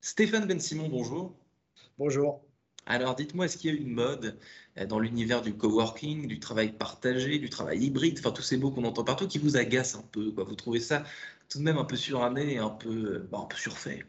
Stéphane 0.00 0.46
Ben 0.46 0.60
Simon, 0.60 0.88
bonjour. 0.88 1.36
Bonjour. 1.98 2.40
Alors 2.86 3.16
dites-moi, 3.16 3.46
est-ce 3.46 3.58
qu'il 3.58 3.74
y 3.74 3.76
a 3.76 3.80
une 3.80 3.90
mode 3.90 4.38
euh, 4.78 4.86
dans 4.86 5.00
l'univers 5.00 5.42
du 5.42 5.54
coworking, 5.54 6.28
du 6.28 6.38
travail 6.38 6.72
partagé, 6.72 7.38
du 7.38 7.50
travail 7.50 7.84
hybride, 7.84 8.18
enfin 8.20 8.30
tous 8.30 8.42
ces 8.42 8.56
mots 8.58 8.70
qu'on 8.70 8.84
entend 8.84 9.02
partout 9.04 9.26
qui 9.26 9.38
vous 9.38 9.56
agacent 9.56 9.96
un 9.96 10.04
peu 10.12 10.30
quoi? 10.30 10.44
Vous 10.44 10.54
trouvez 10.54 10.80
ça 10.80 11.02
tout 11.48 11.58
de 11.58 11.64
même 11.64 11.78
un 11.78 11.84
peu 11.84 11.96
suranné 11.96 12.54
et 12.54 12.58
un 12.58 12.70
peu, 12.70 13.26
bah, 13.30 13.40
un 13.42 13.46
peu 13.46 13.56
surfait? 13.56 14.04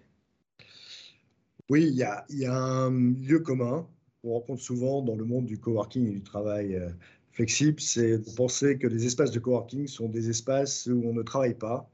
Oui, 1.70 1.88
il 1.88 1.95
y 1.95 2.03
a, 2.03 2.26
y 2.29 2.45
a 2.45 2.55
un 2.55 2.91
lieu 2.91 3.40
commun 3.40 3.87
qu'on 4.21 4.34
rencontre 4.34 4.62
souvent 4.62 5.01
dans 5.01 5.15
le 5.15 5.26
monde 5.26 5.45
du 5.48 5.57
coworking 5.59 6.07
et 6.07 6.12
du 6.12 6.21
travail 6.23 6.76
euh, 6.76 6.90
flexible, 7.31 7.79
c'est 7.79 8.20
de 8.20 8.35
penser 8.35 8.77
que 8.77 8.87
les 8.87 9.05
espaces 9.05 9.31
de 9.31 9.40
coworking 9.40 9.87
sont 9.87 10.07
des 10.07 10.29
espaces 10.29 10.85
où 10.85 11.01
on 11.05 11.13
ne 11.13 11.23
travaille 11.23 11.55
pas, 11.55 11.90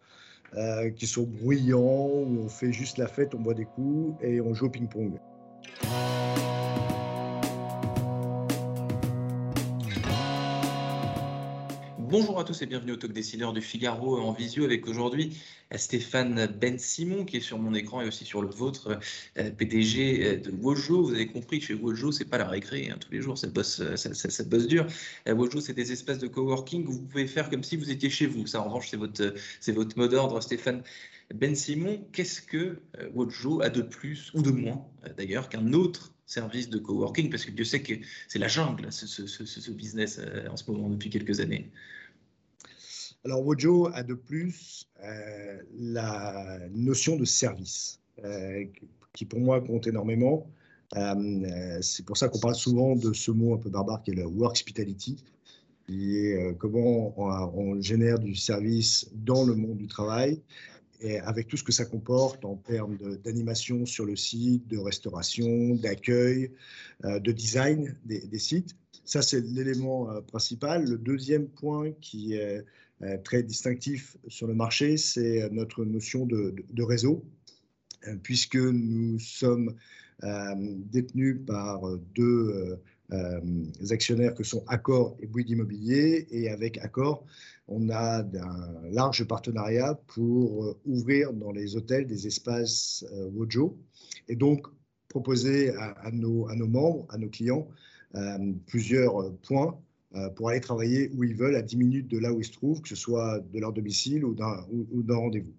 euh, 0.56 0.90
qui 0.92 1.08
sont 1.08 1.24
bruyants, 1.24 2.10
où 2.10 2.44
on 2.46 2.50
fait 2.50 2.72
juste 2.72 2.98
la 2.98 3.08
fête, 3.08 3.34
on 3.36 3.40
boit 3.40 3.54
des 3.54 3.66
coups 3.66 4.16
et 4.24 4.42
on 4.42 4.54
joue 4.54 4.68
au 4.68 4.70
ping-pong. 4.70 5.20
Bonjour 12.18 12.40
à 12.40 12.46
tous 12.46 12.62
et 12.62 12.66
bienvenue 12.66 12.94
au 12.94 12.96
Talk 12.96 13.12
Décideur 13.12 13.52
du 13.52 13.60
Figaro 13.60 14.18
en 14.18 14.32
visio 14.32 14.64
avec 14.64 14.88
aujourd'hui 14.88 15.36
Stéphane 15.76 16.48
Ben 16.48 16.80
Simon 16.80 17.26
qui 17.26 17.36
est 17.36 17.42
sur 17.42 17.60
mon 17.60 17.74
écran 17.74 18.00
et 18.00 18.08
aussi 18.08 18.24
sur 18.24 18.42
le 18.42 18.48
vôtre, 18.48 18.98
euh, 19.38 19.52
PDG 19.52 20.26
euh, 20.26 20.38
de 20.38 20.52
Wojo. 20.52 21.04
Vous 21.04 21.14
avez 21.14 21.28
compris, 21.28 21.60
chez 21.60 21.74
Wojo, 21.74 22.14
c'est 22.14 22.24
pas 22.24 22.38
la 22.38 22.48
récré, 22.48 22.90
hein, 22.90 22.96
tous 23.02 23.12
les 23.12 23.20
jours 23.20 23.38
ça 23.38 23.48
bosse, 23.48 23.82
euh, 23.82 23.98
ça, 23.98 24.14
ça, 24.14 24.30
ça 24.30 24.44
bosse 24.46 24.68
dur. 24.68 24.88
Wojo, 25.28 25.60
c'est 25.60 25.74
des 25.74 25.92
espaces 25.92 26.20
de 26.20 26.28
coworking 26.28 26.88
où 26.88 26.94
vous 26.94 27.02
pouvez 27.02 27.28
faire 27.28 27.50
comme 27.50 27.66
si 27.66 27.76
vous 27.76 27.92
étiez 27.92 28.10
chez 28.10 28.28
vous. 28.28 28.48
Ça, 28.48 28.62
en 28.62 28.70
revanche, 28.70 28.88
c'est 28.92 28.96
votre, 28.98 29.34
votre 29.74 29.98
mot 29.98 30.08
d'ordre, 30.08 30.40
Stéphane. 30.40 30.84
Ben 31.34 31.54
Simon, 31.54 32.08
qu'est-ce 32.14 32.42
que 32.42 32.80
Wojo 33.14 33.62
a 33.62 33.70
de 33.70 33.82
plus 33.82 34.32
ou 34.34 34.42
de 34.42 34.52
moins 34.52 34.86
d'ailleurs 35.18 35.50
qu'un 35.50 35.74
autre 35.74 36.14
service 36.28 36.70
de 36.70 36.78
coworking? 36.78 37.30
Parce 37.30 37.44
que 37.44 37.52
Dieu 37.52 37.66
sait 37.66 37.82
que 37.82 37.96
c'est 38.30 38.40
la 38.40 38.48
jungle, 38.48 38.90
ce, 38.90 39.06
ce, 39.06 39.46
ce 39.46 39.72
business 39.72 40.22
en 40.50 40.56
ce 40.56 40.72
moment 40.72 40.90
depuis 40.90 41.10
quelques 41.10 41.42
années. 41.42 41.72
Alors, 43.26 43.44
Wojo 43.44 43.90
a 43.92 44.04
de 44.04 44.14
plus 44.14 44.88
euh, 45.04 45.58
la 45.80 46.60
notion 46.76 47.16
de 47.16 47.26
service, 47.26 48.00
euh, 48.24 48.66
qui 49.14 49.26
pour 49.26 49.40
moi 49.40 49.62
compte 49.62 49.88
énormément. 49.88 50.48
Euh, 50.96 51.80
c'est 51.82 52.06
pour 52.06 52.18
ça 52.18 52.30
qu'on 52.30 52.38
parle 52.38 52.54
souvent 52.54 52.96
de 52.96 53.14
ce 53.14 53.32
mot 53.32 53.56
un 53.56 53.58
peu 53.58 53.72
barbare 53.72 54.04
qui 54.04 54.12
est 54.12 54.14
le 54.14 54.28
work 54.28 54.52
hospitality, 54.52 55.24
qui 55.88 56.18
est 56.18 56.56
comment 56.60 57.16
on, 57.18 57.82
génère 57.82 58.20
du 58.20 58.36
service 58.36 59.10
dans 59.16 59.44
le 59.44 59.56
monde 59.56 59.78
du 59.78 59.88
travail, 59.88 60.40
et 61.02 61.18
avec 61.22 61.48
tout 61.48 61.58
ce 61.58 61.64
que 61.64 61.72
ça 61.72 61.86
comporte 61.86 62.46
en 62.46 62.58
termes 62.58 62.96
d'animation 63.24 63.88
sur 63.88 64.06
le 64.06 64.16
site, 64.16 64.68
de 64.68 64.78
restauration, 64.78 65.74
d'accueil, 65.74 66.52
de 67.04 67.32
design 67.32 67.96
des, 68.06 68.40
sites. 68.40 68.76
Ça, 69.04 69.24
c'est 69.24 69.42
l'élément 69.42 70.10
principal. 70.28 70.86
Le 70.86 70.98
deuxième 70.98 71.48
point 71.48 71.92
qui 72.02 72.34
est 72.34 72.64
très 73.24 73.44
distinctif 73.44 74.18
sur 74.28 74.48
le 74.48 74.54
marché, 74.54 74.98
c'est 74.98 75.50
notre 75.52 75.86
notion 75.86 76.26
de, 76.26 76.84
réseau, 76.84 77.24
puisque 78.24 78.58
nous 78.58 79.20
sommes 79.20 79.76
détenus 80.92 81.42
par 81.46 81.82
deux 82.16 82.80
euh, 83.12 83.66
actionnaires 83.92 84.34
que 84.34 84.44
sont 84.44 84.64
Accor 84.68 85.16
et 85.20 85.28
Bouygues 85.28 85.52
Immobilier. 85.52 86.28
Et 86.32 86.50
avec 86.50 86.80
Accor, 86.80 87.26
on 87.68 87.90
a 87.90 88.22
un 88.22 88.90
large 88.92 89.24
partenariat 89.26 89.96
pour 90.08 90.66
euh, 90.66 90.80
ouvrir 90.86 91.34
dans 91.34 91.52
les 91.52 91.76
hôtels 91.76 92.08
des 92.08 92.28
espaces 92.28 93.06
euh, 93.14 93.30
Wojo 93.30 93.78
et 94.28 94.36
donc 94.36 94.68
proposer 95.08 95.74
à, 95.76 96.12
nos, 96.12 96.48
membres, 96.68 97.06
à 97.10 97.18
nos 97.18 97.30
clients, 97.30 97.68
euh, 98.16 98.54
plusieurs 98.68 99.32
points 99.44 99.80
pour 100.36 100.50
aller 100.50 100.62
travailler 100.62 101.12
où 101.16 101.24
ils 101.24 101.36
veulent, 101.36 101.56
à 101.56 101.62
10 101.62 101.78
minutes 101.78 102.08
de 102.08 102.20
là 102.20 102.32
où 102.32 102.40
ils 102.40 102.46
se 102.46 102.52
trouvent, 102.52 102.82
que 102.82 102.90
ce 102.90 102.96
soit 102.96 103.40
de 103.40 103.60
leur 103.60 103.74
domicile 103.74 104.26
ou 104.26 104.34
d'un 104.34 105.16
rendez-vous. 105.16 105.54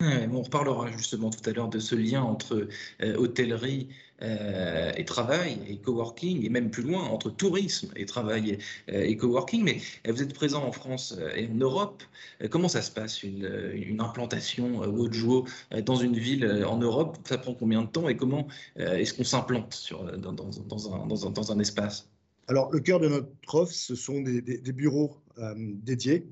On 0.00 0.42
reparlera 0.42 0.92
justement 0.92 1.30
tout 1.30 1.50
à 1.50 1.52
l'heure 1.52 1.68
de 1.68 1.80
ce 1.80 1.96
lien 1.96 2.22
entre 2.22 2.68
euh, 3.02 3.16
hôtellerie 3.16 3.88
euh, 4.22 4.92
et 4.96 5.04
travail 5.04 5.58
et 5.68 5.78
coworking, 5.78 6.44
et 6.44 6.48
même 6.48 6.70
plus 6.70 6.84
loin, 6.84 7.02
entre 7.02 7.30
tourisme 7.30 7.90
et 7.96 8.06
travail 8.06 8.58
et, 8.86 9.12
euh, 9.12 9.16
coworking. 9.16 9.64
Mais 9.64 9.80
vous 10.08 10.22
êtes 10.22 10.34
présent 10.34 10.64
en 10.64 10.70
France 10.70 11.18
et 11.34 11.48
en 11.48 11.54
Europe. 11.54 12.04
Comment 12.48 12.68
ça 12.68 12.80
se 12.80 12.92
passe, 12.92 13.24
une, 13.24 13.72
une 13.74 14.00
implantation 14.00 14.82
Wojo 14.88 15.46
dans 15.84 15.96
une 15.96 16.16
ville 16.16 16.46
en 16.64 16.76
Europe? 16.78 17.18
Ça 17.24 17.36
prend 17.36 17.54
combien 17.54 17.82
de 17.82 17.88
temps 17.88 18.08
et 18.08 18.16
comment 18.16 18.46
est-ce 18.76 19.14
qu'on 19.14 19.24
s'implante 19.24 19.92
dans 20.18 21.52
un 21.52 21.58
espace? 21.58 22.08
Alors, 22.48 22.72
le 22.72 22.80
cœur 22.80 22.98
de 23.00 23.08
notre 23.08 23.54
offre, 23.54 23.72
ce 23.72 23.94
sont 23.94 24.20
des, 24.20 24.40
des, 24.40 24.72
bureaux 24.72 25.16
dédiés 25.84 26.26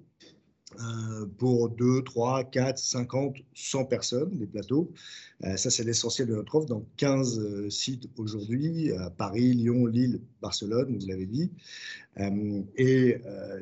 euh, 0.81 1.27
pour 1.39 1.69
2, 1.71 2.03
3, 2.03 2.45
4, 2.45 2.79
50, 2.79 3.37
100 3.55 3.85
personnes, 3.85 4.31
des 4.37 4.47
plateaux. 4.47 4.93
Euh, 5.45 5.57
ça, 5.57 5.71
c'est 5.71 5.85
l'essentiel 5.85 6.29
de 6.29 6.35
notre 6.35 6.55
offre 6.57 6.67
dans 6.67 6.85
15 6.97 7.39
euh, 7.39 7.71
sites 7.71 8.09
aujourd'hui, 8.17 8.91
Paris, 9.17 9.53
Lyon, 9.53 9.87
Lille, 9.87 10.21
Barcelone, 10.41 10.99
vous 10.99 11.07
l'avez 11.07 11.27
dit. 11.27 11.51
Euh, 12.19 12.63
et 12.77 13.19
euh, 13.27 13.61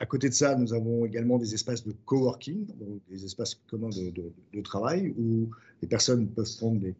à 0.00 0.06
côté 0.06 0.28
de 0.28 0.34
ça, 0.34 0.54
nous 0.56 0.72
avons 0.74 1.04
également 1.04 1.38
des 1.38 1.54
espaces 1.54 1.84
de 1.84 1.94
coworking, 2.04 2.66
donc 2.66 3.00
des 3.08 3.24
espaces 3.24 3.54
communs 3.66 3.90
de, 3.90 4.12
de 4.52 4.60
travail, 4.60 5.14
où 5.18 5.50
les 5.82 5.88
personnes 5.88 6.28
peuvent 6.28 6.56
prendre 6.56 6.80
des, 6.80 6.94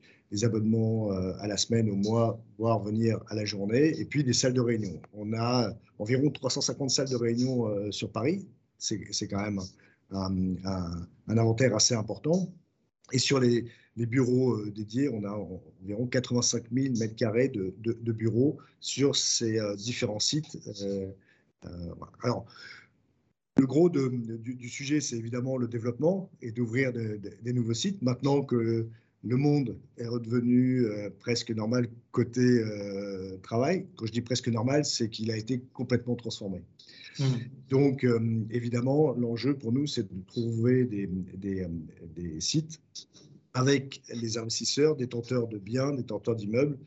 abonnements 0.45 1.13
euh, 1.13 1.33
à 1.39 1.47
la 1.47 1.57
semaine, 1.57 1.89
au 1.89 1.97
mois, 1.97 2.39
voire 2.59 2.83
venir 2.83 3.21
à 3.29 3.35
la 3.35 3.45
journée, 3.45 3.99
et 3.99 4.05
puis 4.05 4.25
des 4.25 4.33
salles 4.33 4.55
de 4.55 4.61
réunion. 4.61 5.01
On 5.15 5.33
a 5.33 5.73
environ 5.99 6.31
350 6.31 6.91
salles 6.91 7.09
de 7.09 7.17
réunion 7.17 7.91
sur 7.91 8.11
Paris, 8.11 8.47
c'est 8.79 9.29
quand 9.29 9.41
même 9.41 9.61
un, 10.11 11.07
inventaire 11.29 11.75
assez 11.75 11.95
important. 11.95 12.53
Et 13.13 13.19
sur 13.19 13.41
les, 13.41 13.65
bureaux 13.97 14.55
euh, 14.55 14.71
dédiés, 14.71 15.09
on 15.09 15.25
a 15.25 15.31
environ 15.83 16.07
85 16.07 16.65
000 16.73 16.95
mètres 16.99 17.17
carrés 17.17 17.49
de, 17.49 17.75
de, 17.79 17.93
de, 17.93 18.13
bureaux 18.13 18.59
sur 18.81 19.17
ces 19.17 19.59
euh, 19.59 19.75
différents 19.77 20.19
sites. 20.19 20.59
Euh, 20.83 21.11
euh 21.65 21.95
alors, 22.23 22.47
le 23.57 23.67
gros 23.67 23.89
de, 23.89 24.09
du, 24.09 24.55
du, 24.55 24.69
sujet, 24.69 25.01
c'est 25.01 25.17
évidemment 25.17 25.57
le 25.57 25.67
développement 25.67 26.31
et 26.43 26.53
d'ouvrir 26.53 26.93
de, 26.93 27.19
des 27.43 27.53
nouveaux 27.53 27.75
sites. 27.75 28.03
Maintenant 28.03 28.43
que 28.43 28.87
le 29.23 29.37
monde 29.37 29.77
est 29.97 30.07
redevenu 30.07 30.85
euh, 30.85 31.11
presque 31.19 31.51
normal 31.51 31.89
côté 32.13 32.41
euh, 32.41 33.39
travail. 33.43 33.87
Quand 33.97 34.07
je 34.07 34.13
dis 34.13 34.21
presque 34.21 34.49
normal, 34.49 34.85
c'est 34.85 35.09
qu'il 35.09 35.31
a 35.31 35.37
été 35.37 35.63
complètement 35.73 36.17
transformé. 36.17 36.63
Mmh. 37.19 37.25
Donc, 37.71 38.05
euh, 38.05 38.45
évidemment, 38.51 39.15
l'enjeu 39.15 39.57
pour 39.57 39.73
nous, 39.73 39.87
c'est 39.87 40.03
de 40.03 40.23
trouver 40.27 40.85
des, 40.85 41.07
des, 41.07 41.67
des, 42.15 42.41
sites 42.41 42.81
avec 43.55 44.03
les 44.15 44.37
investisseurs, 44.37 44.97
détenteurs 44.97 45.49
de 45.49 45.57
biens, 45.57 45.93
détenteurs 45.93 46.37
d'immeubles, 46.37 46.79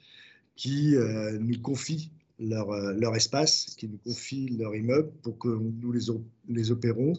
qui 0.55 0.93
nous 1.39 1.59
confient 1.61 2.11
leur, 2.39 2.71
leur, 2.93 3.15
espace, 3.15 3.75
qui 3.77 3.87
nous 3.87 3.97
confient 3.97 4.49
leur 4.57 4.75
immeuble 4.75 5.11
pour 5.23 5.37
que 5.37 5.49
nous 5.49 5.91
les, 5.91 6.05
les 6.47 6.71
opérons 6.71 7.13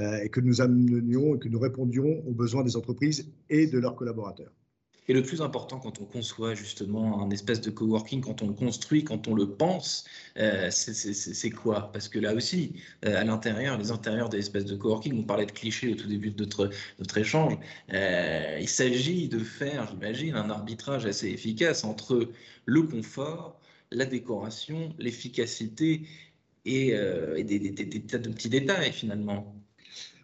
euh, 0.00 0.18
et 0.22 0.28
que 0.28 0.40
nous 0.40 0.60
amenions 0.60 1.36
et 1.36 1.38
que 1.38 1.48
nous 1.48 1.60
répondions 1.60 2.26
aux 2.26 2.32
besoins 2.32 2.64
des 2.64 2.76
entreprises 2.76 3.30
et 3.50 3.66
de 3.66 3.78
leurs 3.78 3.94
collaborateurs. 3.94 4.52
Et 5.06 5.12
le 5.12 5.22
plus 5.22 5.42
important 5.42 5.78
quand 5.78 6.00
on 6.00 6.06
conçoit 6.06 6.54
justement 6.54 7.22
un 7.22 7.30
espèce 7.30 7.60
de 7.60 7.70
coworking, 7.70 8.22
quand 8.22 8.40
on 8.42 8.48
le 8.48 8.54
construit, 8.54 9.04
quand 9.04 9.28
on 9.28 9.34
le 9.34 9.50
pense, 9.50 10.06
euh, 10.38 10.70
c'est 10.70 11.50
quoi? 11.50 11.92
Parce 11.92 12.08
que 12.08 12.18
là 12.18 12.34
aussi, 12.34 12.72
euh, 13.04 13.20
à 13.20 13.24
l'intérieur, 13.24 13.76
les 13.76 13.90
intérieurs 13.90 14.30
des 14.30 14.38
espèces 14.38 14.64
de 14.64 14.76
coworking, 14.76 15.18
on 15.18 15.22
parlait 15.22 15.44
de 15.46 15.52
clichés 15.52 15.92
au 15.92 15.94
tout 15.94 16.08
début 16.08 16.30
de 16.30 16.44
notre, 16.98 17.18
échange, 17.18 17.58
euh, 17.92 18.58
il 18.60 18.68
s'agit 18.68 19.28
de 19.28 19.38
faire, 19.40 19.86
j'imagine, 19.90 20.36
un 20.36 20.48
arbitrage 20.48 21.04
assez 21.04 21.28
efficace 21.28 21.84
entre 21.84 22.30
le 22.64 22.82
confort, 22.82 23.60
la 23.94 24.04
décoration, 24.06 24.94
l'efficacité 24.98 26.02
et, 26.64 26.94
euh, 26.94 27.42
des, 27.42 27.74
tas 28.06 28.18
de 28.18 28.30
petits 28.30 28.48
détails 28.48 28.92
finalement. 28.92 29.54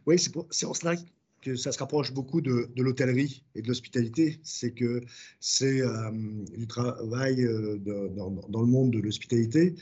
Oui, 0.06 0.16
c'est 0.18 0.66
en 0.66 0.74
cela 0.74 0.96
que 1.42 1.56
ça 1.56 1.72
se 1.72 1.78
rapproche 1.78 2.12
beaucoup 2.12 2.40
de, 2.40 2.68
l'hôtellerie 2.76 3.42
et 3.54 3.62
de 3.62 3.68
l'hospitalité, 3.68 4.40
c'est 4.42 4.72
que 4.72 5.00
c'est 5.38 5.80
euh, 5.80 6.10
du 6.56 6.66
travail 6.66 7.42
euh, 7.44 7.78
dans, 7.78 8.60
le 8.60 8.66
monde 8.66 8.92
de 8.92 8.98
l'hospitalité. 8.98 9.74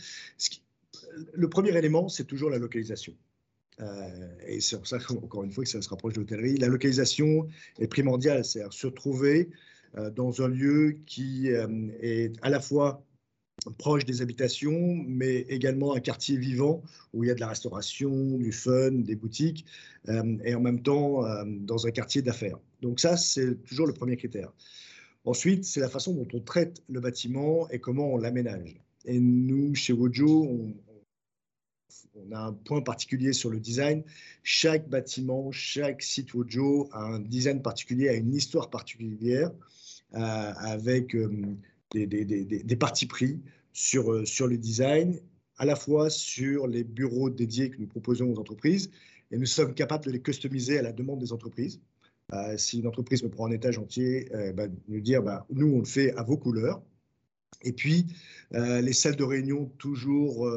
Le 1.32 1.49
premier 1.49 1.76
élément, 1.76 2.08
c'est 2.08 2.25
toujours 2.25 2.50
la 2.50 2.58
localisation. 2.58 3.14
Et 4.49 4.61
c'est 4.61 4.76
pour 4.76 4.88
ça, 4.88 4.99
encore 5.11 5.44
une 5.44 5.52
fois, 5.52 5.62
que 5.62 5.70
ça 5.70 5.81
se 5.81 5.88
rapproche 5.88 6.14
de 6.14 6.20
l'hôtellerie. 6.20 6.56
La 6.56 6.67
localisation 6.67 7.46
est 7.79 7.87
primordiale, 7.87 8.44
c'est-à-dire 8.44 8.73
se 8.73 8.88
trouver 8.88 9.50
dans 10.17 10.43
un 10.43 10.49
lieu 10.49 10.99
qui 11.06 11.49
est 11.49 12.32
à 12.43 12.50
la 12.50 12.61
fois 12.61 13.05
proche 13.78 14.05
des 14.05 14.22
habitations, 14.22 15.05
mais 15.06 15.40
également 15.49 15.94
un 15.94 16.00
quartier 16.00 16.37
vivant 16.37 16.82
où 17.12 17.25
il 17.25 17.28
y 17.28 17.31
a 17.31 17.34
de 17.34 17.40
la 17.40 17.49
restauration, 17.49 18.38
du 18.38 18.52
fun, 18.52 18.93
des 18.93 19.16
boutiques, 19.16 19.66
euh, 20.08 20.38
et 20.44 20.55
en 20.55 20.60
même 20.60 20.82
temps 20.82 21.25
euh, 21.25 21.44
dans 21.46 21.87
un 21.87 21.90
quartier 21.90 22.22
d'affaires. 22.22 22.58
Donc 22.82 23.00
ça, 23.00 23.16
c'est 23.16 23.62
toujours 23.64 23.87
le 23.87 23.93
premier 23.93 24.16
critère. 24.16 24.52
Ensuite, 25.25 25.64
c'est 25.64 25.81
la 25.81 25.88
façon 25.88 26.14
dont 26.14 26.28
on 26.32 26.40
traite 26.40 26.82
le 26.88 27.00
bâtiment 27.00 27.69
et 27.70 27.81
comment 27.81 28.12
on 28.12 28.16
l'aménage. 28.16 28.81
Et 29.05 29.19
nous, 29.20 29.75
chez 29.75 29.93
Wojo, 29.93 30.44
on, 30.44 32.32
a 32.32 32.46
un 32.46 32.52
point 32.52 32.81
particulier 32.81 33.32
sur 33.32 33.50
le 33.50 33.60
design. 33.60 34.02
Chaque 34.43 34.88
bâtiment, 34.88 35.52
chaque 35.52 36.02
site 36.02 36.34
Wojo 36.34 36.88
a 36.93 37.02
un 37.02 37.20
design 37.20 37.62
particulier, 37.62 38.08
a 38.08 38.14
une 38.14 38.34
histoire 38.34 38.70
particulière, 38.70 39.50
euh, 40.14 40.52
avec 40.58 41.14
des, 41.93 42.06
des, 42.06 42.25
des, 42.25 42.76
partis 42.76 43.06
pris 43.06 43.40
sur, 43.73 44.12
euh, 44.12 44.25
sur 44.25 44.46
le 44.46 44.58
design, 44.58 45.19
à 45.56 45.64
la 45.64 45.76
fois 45.76 46.11
sur 46.11 46.67
les 46.67 46.85
bureaux 46.85 47.31
dédiés 47.31 47.70
que 47.70 47.79
nous 47.79 47.87
proposons 47.87 48.32
aux 48.32 48.38
entreprises, 48.38 48.90
et 49.31 49.38
nous 49.38 49.46
sommes 49.46 49.75
capables 49.75 50.05
de 50.05 50.11
les 50.11 50.23
customiser 50.23 50.79
à 50.79 50.82
la 50.82 50.93
demande 50.93 51.20
des 51.20 51.32
entreprises. 51.32 51.81
Euh, 52.32 52.56
si 52.58 52.81
une 52.81 52.87
entreprise 52.87 53.23
me 53.23 53.31
prend 53.31 53.46
un 53.46 53.50
étage 53.50 53.79
entier, 53.79 54.29
euh, 54.35 54.52
bah, 54.52 54.67
nous 54.88 55.00
dire, 55.00 55.23
bah, 55.23 55.46
nous, 55.50 55.69
on 55.75 55.79
le 55.79 55.85
fait 55.85 56.12
à 56.14 56.23
vos 56.23 56.37
couleurs. 56.37 56.82
Et 57.62 57.73
puis, 57.73 58.06
les 58.52 58.93
salles 58.93 59.17
de 59.17 59.25
réunion 59.25 59.67
toujours 59.79 60.49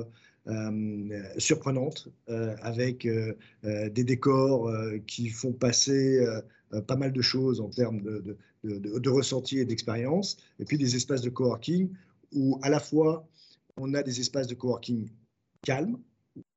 surprenantes, 1.37 2.09
avec 2.27 3.07
des 3.63 4.03
décors 4.03 4.71
qui 5.07 5.29
font 5.29 5.51
passer 5.51 6.23
pas 6.85 6.95
mal 6.97 7.11
de 7.11 7.21
choses 7.21 7.59
en 7.59 7.69
termes 7.69 8.01
de, 8.01 8.37
de, 8.63 8.99
de 8.99 9.09
ressenti 9.09 9.59
et 9.59 9.65
d'expérience, 9.65 10.37
et 10.59 10.65
puis 10.65 10.77
des 10.77 10.95
espaces 10.95 11.21
de 11.21 11.29
coworking 11.29 11.89
où 12.33 12.59
à 12.61 12.69
la 12.69 12.79
fois 12.79 13.27
on 13.77 13.93
a 13.93 14.03
des 14.03 14.19
espaces 14.19 14.47
de 14.47 14.55
coworking 14.55 15.09
calmes, 15.61 15.97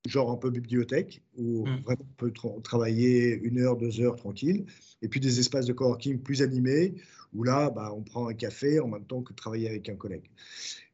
genre 0.06 0.30
un 0.30 0.36
peu 0.36 0.50
bibliothèque, 0.50 1.22
où 1.36 1.66
mm. 1.66 1.82
vraiment 1.82 2.06
on 2.10 2.14
peut 2.16 2.32
travailler 2.62 3.34
une 3.42 3.58
heure, 3.60 3.76
deux 3.76 4.00
heures 4.00 4.16
tranquille, 4.16 4.66
et 5.02 5.08
puis 5.08 5.20
des 5.20 5.40
espaces 5.40 5.66
de 5.66 5.72
coworking 5.72 6.20
plus 6.20 6.42
animés, 6.42 6.94
où 7.34 7.42
là, 7.42 7.70
bah, 7.70 7.92
on 7.94 8.02
prend 8.02 8.28
un 8.28 8.34
café 8.34 8.78
en 8.80 8.88
même 8.88 9.04
temps 9.04 9.22
que 9.22 9.32
travailler 9.32 9.68
avec 9.68 9.88
un 9.88 9.96
collègue. 9.96 10.30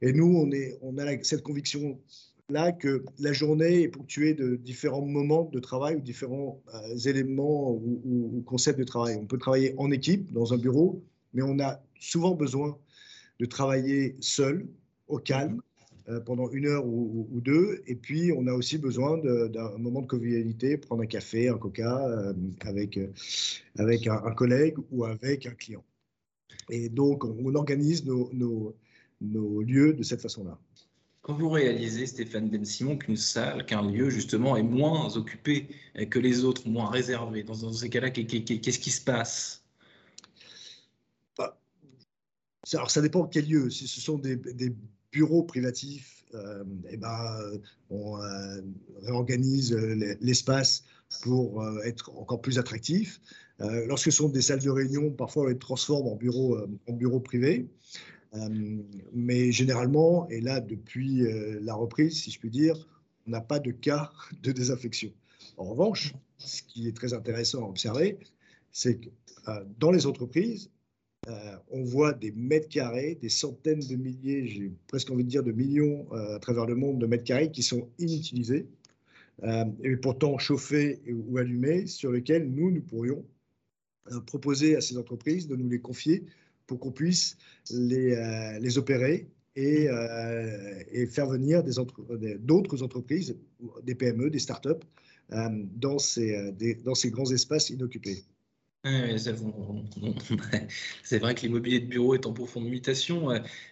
Et 0.01 0.13
nous, 0.13 0.35
on, 0.37 0.51
est, 0.53 0.79
on 0.81 0.97
a 0.99 1.23
cette 1.23 1.43
conviction 1.43 2.01
là 2.51 2.73
que 2.73 3.05
la 3.19 3.33
journée 3.33 3.83
est 3.83 3.89
ponctuée 3.89 4.35
de 4.35 4.57
différents 4.57 5.05
moments 5.05 5.49
de 5.53 5.61
travail 5.61 5.97
ou 5.97 6.01
différents 6.01 6.63
euh, 6.75 6.97
éléments 6.97 7.73
ou, 7.73 8.43
concepts 8.47 8.79
de 8.79 8.85
travail. 8.85 9.17
On 9.21 9.27
peut 9.27 9.39
travailler 9.39 9.75
en 9.79 9.91
équipe 9.91 10.33
dans 10.33 10.53
un 10.53 10.59
bureau, 10.59 11.03
mais 11.33 11.43
on 11.43 11.59
a 11.61 11.81
souvent 11.99 12.35
besoin 12.35 12.77
de 13.39 13.47
travailler 13.47 14.17
seul, 14.21 14.67
au 15.09 15.19
calme, 15.19 15.63
euh, 16.09 16.21
pendant 16.21 16.51
une 16.51 16.67
heure 16.67 16.87
ou, 16.87 17.41
deux. 17.41 17.83
Et 17.87 17.95
puis, 17.95 18.33
on 18.33 18.47
a 18.47 18.53
aussi 18.53 18.79
besoin 18.79 19.19
d'un 19.19 19.79
moment 19.79 20.03
de 20.03 20.07
convivialité, 20.07 20.77
prendre 20.77 21.03
un 21.03 21.07
café, 21.07 21.49
un 21.49 21.59
coca 21.59 22.07
euh, 22.07 22.33
avec, 22.63 22.99
avec 23.79 24.07
un, 24.07 24.33
collègue 24.33 24.77
ou 24.91 25.05
avec 25.05 25.47
un 25.47 25.55
client. 25.55 25.85
Et 26.71 26.89
donc, 26.89 27.25
on, 27.25 27.55
organise 27.55 28.05
nos, 28.05 28.31
nos, 29.21 29.63
lieux 29.63 29.93
de 29.93 30.03
cette 30.03 30.23
façon-là. 30.23 30.59
Quand 31.23 31.35
vous 31.35 31.51
réalisez, 31.51 32.07
Stéphane 32.07 32.49
Ben 32.49 32.65
Simon, 32.65 32.97
qu'une 32.97 33.17
salle, 33.17 33.67
qu'un 33.67 33.83
lieu, 33.83 34.09
justement, 34.09 34.57
est 34.57 34.63
moins 34.63 35.17
occupé 35.17 35.69
que 36.09 36.19
les 36.19 36.45
autres, 36.45 36.67
moins 36.69 36.89
réservé, 36.89 37.43
dans, 37.43 37.73
ces 37.73 37.91
cas-là, 37.91 38.11
qu'est-ce 38.11 38.79
qui 38.79 38.91
se 38.91 39.03
passe? 39.03 39.63
Alors 42.75 42.91
ça 42.91 43.01
dépend 43.01 43.25
de 43.25 43.31
quel 43.31 43.49
lieu. 43.49 43.71
Si 43.71 43.89
ce 43.89 44.01
sont 44.01 44.19
des, 44.19 44.39
bureaux 45.13 45.43
privatifs, 45.43 46.25
euh, 46.35 46.63
eh 46.89 46.97
ben, 46.97 47.37
on 47.91 48.23
euh, 48.23 48.61
réorganise 49.03 49.75
l'espace 50.21 50.85
pour 51.23 51.63
euh, 51.63 51.81
être 51.83 52.17
encore 52.17 52.41
plus 52.41 52.61
attractif. 52.61 53.21
lorsque 53.59 54.13
ce 54.13 54.19
sont 54.19 54.29
des 54.29 54.43
salles 54.43 54.63
de 54.63 54.71
réunion, 54.71 55.11
parfois 55.11 55.45
on 55.45 55.47
les 55.47 55.59
transforme 55.59 56.07
en 56.07 56.17
bureaux 56.17 56.57
en 56.87 56.93
bureau 56.93 57.21
privés. 57.21 57.69
Mais 59.13 59.51
généralement, 59.51 60.29
et 60.29 60.41
là 60.41 60.61
depuis 60.61 61.25
la 61.61 61.75
reprise, 61.75 62.23
si 62.23 62.31
je 62.31 62.39
puis 62.39 62.51
dire, 62.51 62.89
on 63.27 63.31
n'a 63.31 63.41
pas 63.41 63.59
de 63.59 63.71
cas 63.71 64.11
de 64.43 64.53
désinfection. 64.53 65.11
En 65.57 65.65
revanche, 65.65 66.15
ce 66.39 66.63
qui 66.63 66.89
est 66.89 66.97
très 66.97 67.13
intéressant 67.13 67.65
à 67.65 67.69
observer, 67.69 68.19
c'est 68.73 68.99
que 68.99 69.09
dans 69.79 69.91
les 69.91 70.07
entreprises, 70.07 70.71
euh, 71.29 71.57
on 71.71 71.85
voit 71.85 72.15
des 72.15 72.33
mètres 72.33 72.69
carrés, 72.69 73.19
des 73.21 73.29
centaines 73.29 73.81
de 73.81 73.97
milliers, 73.97 74.47
j'ai 74.47 74.73
presque 74.87 75.11
envie 75.11 75.25
de 75.25 75.29
dire 75.29 75.43
de 75.43 75.53
millions 75.53 76.07
euh, 76.13 76.37
à 76.37 76.39
travers 76.39 76.65
le 76.65 76.75
monde 76.75 76.99
de 76.99 77.07
mètres 77.07 77.25
carrés 77.25 77.51
qui 77.51 77.63
sont 77.63 77.91
inutilisés 77.99 78.67
euh, 79.43 79.67
et 79.85 79.97
pourtant 79.97 80.39
chauffés 80.39 81.03
ou 81.07 81.37
allumés, 81.37 81.87
sur 81.87 82.11
lesquels 82.11 82.51
nous, 82.51 82.71
nous 82.71 82.81
pourrions 82.81 83.25
proposer 84.27 84.77
à 84.77 84.81
ces 84.81 84.97
entreprises 84.97 85.47
de 85.47 85.57
nous 85.57 85.69
les 85.69 85.81
confier 85.81 86.25
pour 86.71 86.79
qu'on 86.79 86.93
puisse 86.93 87.37
les, 87.73 88.79
opérer 88.79 89.29
et, 89.57 89.89
faire 91.11 91.27
venir 91.27 91.65
d'autres 92.39 92.85
entreprises, 92.85 93.37
des 93.83 93.97
PME, 93.97 94.31
des 94.31 94.39
startups, 94.39 94.87
dans 95.31 95.97
dans 96.85 96.95
ces 96.95 97.11
grands 97.11 97.31
espaces 97.33 97.71
inoccupés. 97.71 98.23
c'est 101.03 101.19
vrai 101.19 101.35
que 101.35 101.43
l'immobilier 101.43 101.81
de 101.81 101.87
bureau 101.87 102.15
est 102.15 102.25
en 102.25 102.33
profonde 102.33 102.65
mutation. 102.65 103.29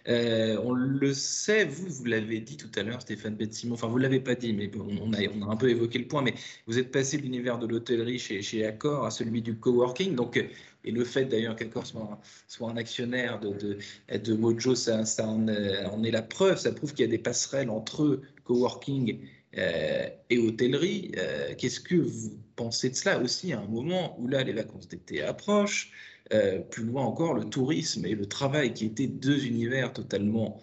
Euh, 0.07 0.57
on 0.63 0.73
le 0.73 1.13
sait, 1.13 1.65
vous, 1.65 1.89
vous 1.89 2.05
l'avez 2.05 2.41
dit 2.41 2.57
tout 2.57 2.69
à 2.75 2.83
l'heure, 2.83 3.01
Stéphane 3.01 3.35
Betsimon, 3.35 3.73
enfin 3.73 3.87
vous 3.87 3.97
ne 3.97 4.03
l'avez 4.03 4.19
pas 4.19 4.35
dit, 4.35 4.53
mais 4.53 4.69
on 4.75 5.11
a, 5.13 5.17
on 5.35 5.49
a 5.49 5.51
un 5.51 5.55
peu 5.55 5.69
évoqué 5.69 5.97
le 5.97 6.07
point, 6.07 6.21
mais 6.21 6.35
vous 6.67 6.77
êtes 6.77 6.91
passé 6.91 7.17
de 7.17 7.23
l'univers 7.23 7.57
de 7.57 7.65
l'hôtellerie 7.65 8.19
chez, 8.19 8.43
chez 8.43 8.63
Accor 8.65 9.03
à 9.03 9.09
celui 9.09 9.41
du 9.41 9.55
coworking. 9.55 10.13
Donc, 10.13 10.39
et 10.83 10.91
le 10.91 11.03
fait 11.03 11.25
d'ailleurs 11.25 11.55
qu'Accor 11.55 11.85
soit, 11.85 12.19
soit, 12.47 12.69
un 12.69 12.77
actionnaire 12.77 13.39
de, 13.39 13.77
de, 14.17 14.33
Mojo, 14.33 14.75
ça, 14.75 15.05
ça 15.05 15.27
en, 15.27 15.47
est 15.47 16.11
la 16.11 16.21
preuve, 16.21 16.57
ça 16.57 16.71
prouve 16.71 16.93
qu'il 16.93 17.05
y 17.05 17.07
a 17.07 17.11
des 17.11 17.17
passerelles 17.17 17.69
entre 17.69 18.21
coworking 18.45 19.19
euh, 19.57 20.07
et 20.29 20.37
hôtellerie. 20.37 21.11
Euh, 21.17 21.53
qu'est-ce 21.57 21.79
que 21.79 21.95
vous 21.95 22.37
pensez 22.55 22.89
de 22.89 22.95
cela 22.95 23.19
aussi 23.19 23.51
à 23.51 23.59
un 23.59 23.65
moment 23.65 24.19
où 24.19 24.27
là 24.27 24.43
les 24.43 24.53
vacances 24.53 24.87
d'été 24.87 25.21
approchent 25.21 25.91
euh, 26.33 26.59
Plus 26.59 26.83
loin 26.83 27.03
encore, 27.03 27.33
le 27.33 27.45
tourisme 27.45 28.05
et 28.05 28.15
le 28.15 28.25
travail 28.25 28.73
qui 28.73 28.85
étaient 28.85 29.07
deux 29.07 29.45
univers 29.45 29.93
totalement 29.93 30.61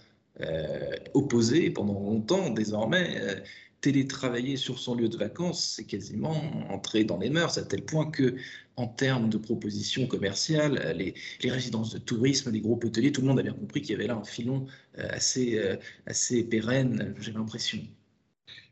opposés 1.14 1.70
pendant 1.70 1.99
longtemps, 1.99 2.50
désormais 2.50 3.42
télétravailler 3.87 4.57
sur 4.57 4.81
son 4.81 4.97
lieu 4.97 5.09
de 5.09 5.16
vacances, 5.16 5.75
c'est 5.76 5.85
quasiment 5.85 6.43
entrer 6.71 7.05
dans 7.05 7.19
les 7.19 7.31
mœurs, 7.31 7.57
à 7.57 7.62
tel 7.62 7.85
point 7.85 8.11
que, 8.11 8.35
en 8.75 8.88
termes 8.88 9.28
de 9.28 9.38
propositions 9.38 10.09
commerciales, 10.09 10.93
les, 10.97 11.14
résidences 11.49 11.95
de 11.95 11.99
tourisme, 11.99 12.50
les 12.50 12.61
groupes 12.61 12.83
hôteliers, 12.83 13.12
tout 13.12 13.21
le 13.21 13.28
monde 13.28 13.38
a 13.38 13.45
bien 13.45 13.52
compris 13.52 13.83
qu'il 13.83 13.93
y 13.93 13.95
avait 13.95 14.09
là 14.09 14.16
un 14.16 14.25
filon 14.25 14.66
assez, 14.97 15.61
assez 16.05 16.43
pérenne, 16.43 17.14
j'ai 17.21 17.31
l'impression. 17.31 17.78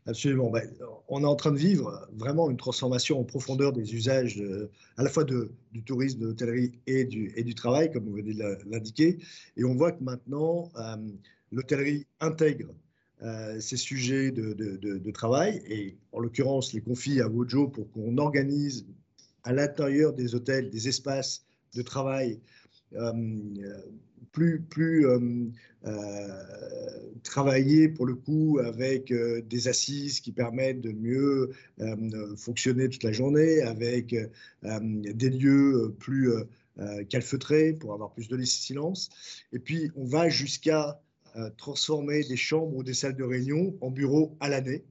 Absolument. 0.06 0.50
Ben, 0.50 0.68
on 1.06 1.22
est 1.22 1.26
en 1.26 1.36
train 1.36 1.52
de 1.52 1.58
vivre 1.58 2.08
vraiment 2.16 2.50
une 2.50 2.56
transformation 2.56 3.20
en 3.20 3.24
profondeur 3.24 3.72
des 3.72 3.94
usages 3.94 4.42
à 4.96 5.04
la 5.04 5.10
fois 5.10 5.22
du 5.22 5.82
tourisme, 5.84 6.18
de 6.18 6.26
l'hôtellerie 6.26 6.72
et 6.88 7.04
du, 7.04 7.54
travail, 7.54 7.92
comme 7.92 8.04
vous 8.06 8.16
venez 8.16 8.34
de 8.34 8.58
l'indiquer. 8.68 9.18
Et 9.56 9.64
on 9.64 9.76
voit 9.76 9.92
que 9.92 10.02
maintenant, 10.02 10.72
euh, 10.76 10.96
l'hôtellerie 11.52 12.04
intègre 12.18 12.74
euh, 13.24 13.60
ces 13.60 13.76
sujets 13.76 14.30
de, 14.30 14.52
de, 14.52 15.10
travail 15.10 15.62
et 15.66 15.96
en 16.12 16.20
l'occurrence 16.20 16.72
les 16.72 16.80
confie 16.80 17.20
à 17.20 17.28
Wojo 17.28 17.68
pour 17.68 17.90
qu'on 17.92 18.18
organise 18.18 18.86
à 19.44 19.52
l'intérieur 19.52 20.12
des 20.12 20.34
hôtels 20.34 20.70
des 20.70 20.88
espaces 20.88 21.44
de 21.74 21.82
travail 21.82 22.40
euh, 22.96 23.12
plus, 24.32 24.60
plus 24.60 25.06
euh, 25.06 25.20
euh, 25.84 27.88
pour 27.94 28.06
le 28.06 28.14
coup 28.14 28.58
avec 28.64 29.12
des 29.12 29.68
assises 29.68 30.20
qui 30.20 30.32
permettent 30.32 30.80
de 30.80 30.92
mieux 30.92 31.50
fonctionner 32.36 32.88
toute 32.88 33.04
la 33.04 33.12
journée, 33.12 33.62
avec 33.62 34.14
des 34.62 35.30
lieux 35.30 35.94
plus 35.98 36.30
calfeutrés 37.08 37.72
pour 37.72 37.94
avoir 37.94 38.12
plus 38.12 38.28
de 38.28 38.40
silence. 38.42 39.08
Et 39.52 39.58
puis, 39.58 39.90
on 39.96 40.04
va 40.04 40.28
jusqu'à 40.28 41.00
transformer 41.56 42.22
des 42.24 42.36
chambres 42.36 42.76
ou 42.76 42.82
des 42.82 42.94
salles 42.94 43.16
de 43.16 43.24
réunion 43.24 43.76
en 43.80 43.90
bureaux 43.90 44.36
à 44.40 44.48
l'année, 44.48 44.84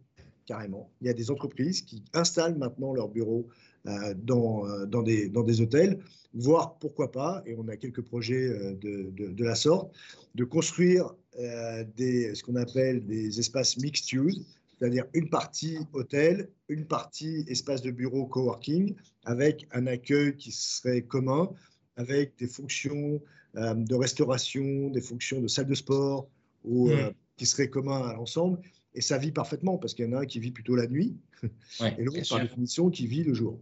carrément. 0.45 0.91
Il 1.01 1.07
y 1.07 1.09
a 1.09 1.13
des 1.13 1.31
entreprises 1.31 1.81
qui 1.81 2.03
installent 2.13 2.57
maintenant 2.57 2.93
leurs 2.93 3.09
bureaux 3.09 3.47
dans, 4.15 4.85
dans, 4.85 5.03
des, 5.03 5.29
dans 5.29 5.43
des 5.43 5.62
hôtels, 5.62 6.00
voire 6.33 6.77
pourquoi 6.79 7.12
pas, 7.12 7.43
et 7.45 7.55
on 7.57 7.67
a 7.67 7.77
quelques 7.77 8.01
projets 8.01 8.50
de, 8.75 9.12
de, 9.12 9.27
de 9.31 9.43
la 9.43 9.55
sorte, 9.55 9.93
de 10.35 10.43
construire 10.43 11.13
des, 11.95 12.35
ce 12.35 12.43
qu'on 12.43 12.55
appelle 12.55 13.05
des 13.05 13.39
espaces 13.39 13.77
mixed 13.77 14.12
use, 14.13 14.45
c'est-à-dire 14.77 15.05
une 15.13 15.29
partie 15.29 15.77
hôtel, 15.93 16.50
une 16.67 16.85
partie 16.85 17.45
espace 17.47 17.81
de 17.81 17.91
bureau 17.91 18.25
coworking, 18.25 18.95
avec 19.23 19.65
un 19.71 19.88
accueil 19.88 20.35
qui 20.35 20.51
serait 20.51 21.03
commun, 21.03 21.50
avec 21.95 22.38
des 22.38 22.47
fonctions 22.47 23.21
de 23.55 23.95
restauration, 23.95 24.89
des 24.89 25.01
fonctions 25.01 25.39
de 25.39 25.48
salle 25.48 25.67
de 25.67 25.75
sport, 25.75 26.27
ou, 26.63 26.89
mmh. 26.89 27.13
qui 27.38 27.45
seraient 27.45 27.69
communs 27.69 28.01
à 28.07 28.13
l'ensemble. 28.13 28.60
Et 28.95 29.01
ça 29.01 29.17
vit 29.17 29.31
parfaitement, 29.31 29.77
parce 29.77 29.93
qu'il 29.93 30.05
y 30.05 30.07
en 30.07 30.13
a 30.13 30.22
un 30.22 30.25
qui 30.25 30.39
vit 30.39 30.51
plutôt 30.51 30.75
la 30.75 30.88
nuit, 30.88 31.15
et 31.43 32.03
l'autre, 32.03 32.27
par 32.29 32.41
définition, 32.41 32.89
qui 32.89 33.07
vit 33.07 33.24
le 33.24 33.33
jour. 33.33 33.60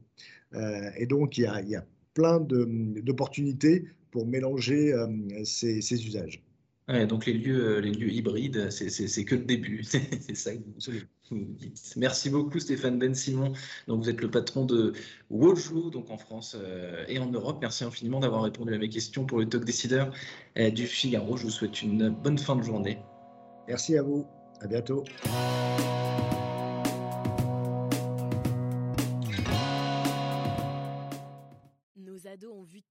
Euh, 0.54 0.92
et 0.98 1.06
donc, 1.06 1.38
il 1.38 1.42
y 1.42 1.46
a, 1.46 1.62
il 1.62 1.70
y 1.70 1.76
a 1.76 1.86
plein 2.14 2.40
d'opportunités 2.40 3.86
pour 4.12 4.28
mélanger 4.28 4.94
euh, 4.94 5.08
ces, 5.46 5.82
ces, 5.82 6.06
usages. 6.06 6.44
Donc 7.08 7.26
les 7.26 7.34
lieux, 7.34 7.78
euh, 7.78 7.82
les 7.82 7.92
lieux 7.92 8.12
hybrides, 8.12 8.70
c'est 8.70 9.26
que 9.26 9.36
le 9.36 9.44
début. 9.44 9.84
c'est 9.84 10.36
ça 10.36 10.54
que 10.54 10.60
vous, 11.30 11.46
dites. 11.58 11.94
Merci 11.96 12.30
beaucoup 12.30 12.60
Stéphane 12.60 13.00
Ben 13.00 13.16
Simon. 13.16 13.54
Donc 13.88 14.04
vous 14.04 14.10
êtes 14.10 14.22
le 14.22 14.30
patron 14.30 14.66
de 14.66 14.94
Wojo, 15.30 15.90
donc 15.90 16.10
en 16.10 16.18
France 16.18 16.58
euh, 16.60 17.06
et 17.08 17.20
en 17.20 17.32
Europe. 17.32 17.60
Merci 17.62 17.84
infiniment 17.84 18.20
d'avoir 18.20 18.44
répondu 18.44 18.74
à 18.74 18.78
mes 18.78 18.90
questions 18.90 19.26
pour 19.26 19.40
le 19.40 19.48
talk 19.48 19.64
décideur 19.64 20.14
euh, 20.58 20.70
du 20.70 20.86
Figaro. 20.86 21.38
Je 21.38 21.44
vous 21.44 21.50
souhaite 21.50 21.82
une 21.82 22.10
bonne 22.10 22.38
fin 22.38 22.56
de 22.56 22.64
journée. 22.64 23.00
Merci 23.68 23.98
à 23.98 24.04
vous. 24.04 24.26
À 24.60 24.68
bientôt. 24.68 25.04